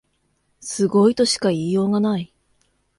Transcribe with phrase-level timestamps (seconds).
[0.61, 2.33] すごいとしか言いようがない